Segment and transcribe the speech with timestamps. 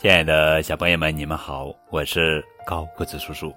[0.00, 3.54] 亲爱的小朋友们，你们好，我是高个子叔叔。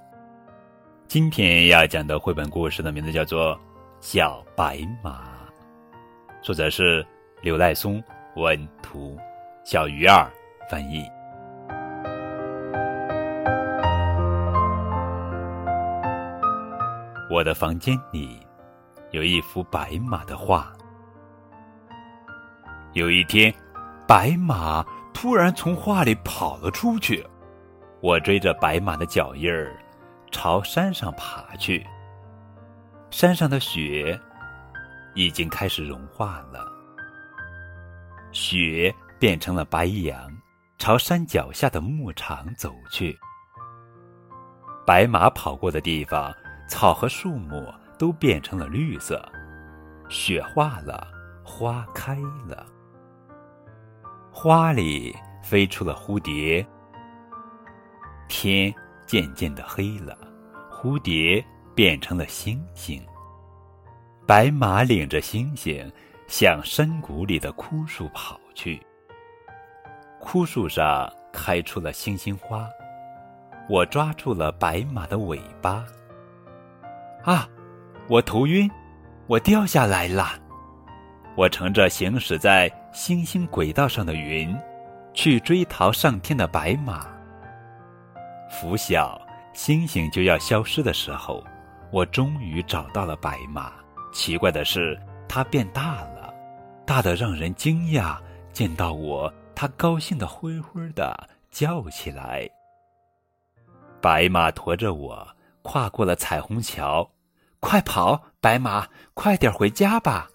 [1.07, 3.55] 今天要讲的绘本故事的名字叫做
[4.01, 5.21] 《小白马》，
[6.43, 7.01] 作者是
[7.41, 8.03] 刘赖松，
[8.35, 9.17] 文图，
[9.63, 10.29] 小鱼儿
[10.69, 11.05] 翻译。
[17.31, 18.45] 我的房间里
[19.11, 20.73] 有一幅白马的画。
[22.91, 23.49] 有一天，
[24.05, 24.85] 白马。
[25.13, 27.25] 突然从画里跑了出去，
[28.01, 29.77] 我追着白马的脚印儿，
[30.31, 31.85] 朝山上爬去。
[33.09, 34.19] 山上的雪
[35.13, 36.65] 已经开始融化了，
[38.31, 40.19] 雪变成了白杨，
[40.77, 43.17] 朝山脚下的牧场走去。
[44.85, 46.33] 白马跑过的地方，
[46.67, 49.23] 草和树木都变成了绿色，
[50.09, 51.07] 雪化了，
[51.45, 52.17] 花开
[52.47, 52.65] 了。
[54.35, 56.65] 花里飞出了蝴蝶，
[58.27, 58.73] 天
[59.05, 60.17] 渐渐的黑了，
[60.71, 61.41] 蝴蝶
[61.75, 62.99] 变成了星星。
[64.25, 65.89] 白马领着星星
[66.27, 68.81] 向山谷里的枯树跑去。
[70.19, 72.67] 枯树上开出了星星花，
[73.69, 75.85] 我抓住了白马的尾巴。
[77.23, 77.47] 啊，
[78.09, 78.69] 我头晕，
[79.27, 80.31] 我掉下来了。
[81.35, 84.55] 我乘着行驶在星星轨道上的云，
[85.15, 87.07] 去追逃上天的白马。
[88.51, 89.19] 拂晓，
[89.51, 91.43] 星星就要消失的时候，
[91.91, 93.73] 我终于找到了白马。
[94.13, 96.31] 奇怪的是，它变大了，
[96.85, 98.15] 大的让人惊讶。
[98.51, 102.47] 见到我，它高兴的灰灰的叫起来。
[103.99, 105.27] 白马驮着我
[105.63, 107.09] 跨过了彩虹桥，
[107.59, 110.29] 快跑，白马，快点回家吧！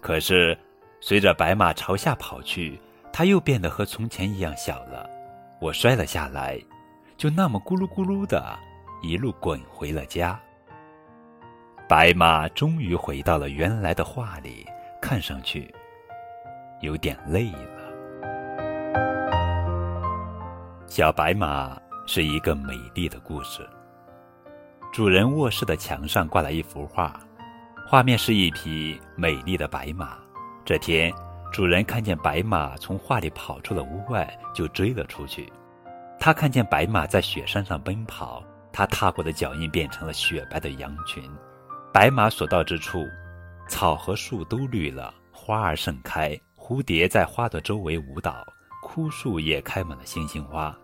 [0.00, 0.56] 可是，
[1.00, 2.78] 随着白马朝下跑去，
[3.12, 5.08] 它又变得和从前一样小了。
[5.60, 6.60] 我摔了下来，
[7.16, 8.58] 就那么咕噜咕噜的，
[9.02, 10.38] 一路滚回了家。
[11.88, 14.66] 白马终于回到了原来的画里，
[15.02, 15.74] 看上去
[16.82, 17.80] 有点累了。
[20.86, 23.68] 小白马是一个美丽的故事。
[24.92, 27.18] 主人卧室的墙上挂了一幅画。
[27.88, 30.16] 画面是一匹美丽的白马。
[30.64, 31.12] 这天，
[31.52, 35.50] 主人看见白马从画里跑出了屋外，就追了出去。
[36.18, 41.22] 他看见白马在雪山上奔跑，他踏过的脚印变成了雪白的羊群。
[41.92, 43.04] 白马所到之处，
[43.68, 48.46] 草和树都绿了，花儿盛开，蝴蝶在花的周围舞蹈，
[48.82, 50.76] 枯树也开满了星星花。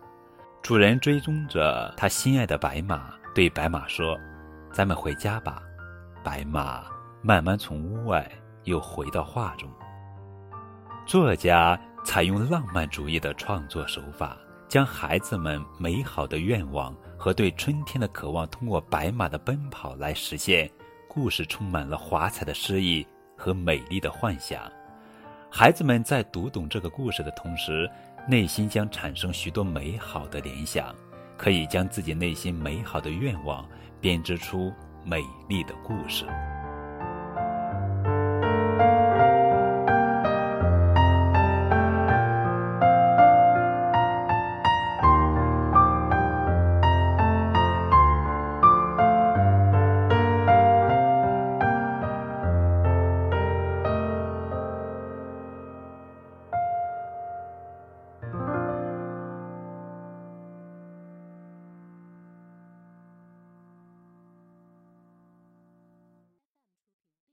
[0.61, 4.17] 主人追踪着他心爱的白马，对白马说
[4.73, 5.61] ：“咱们回家吧。”
[6.23, 6.83] 白马。
[7.23, 8.29] 慢慢从屋外
[8.67, 9.67] 又回到画中。
[11.05, 20.69] 作家采用浪漫主义的创作手法，将孩子们美好的愿望和对春天的渴望，通过白马的奔跑来实现。
[21.07, 24.71] 故事充满了华彩的诗意和美丽的幻想。
[25.49, 27.89] 孩子们在读懂这个故事的同时，
[28.27, 30.93] 内心将产生许多美好的联想，
[31.37, 33.67] 可以将自己内心美好的愿望
[33.99, 34.71] 编织出
[35.03, 36.25] 美丽的故事。